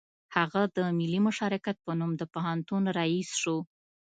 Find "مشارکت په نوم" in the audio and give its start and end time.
1.27-2.11